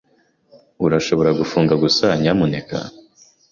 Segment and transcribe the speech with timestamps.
[0.85, 2.77] Urashobora gufunga gusa, nyamuneka?